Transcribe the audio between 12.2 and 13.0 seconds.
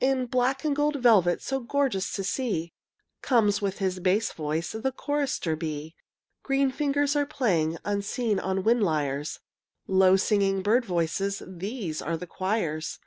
choirs.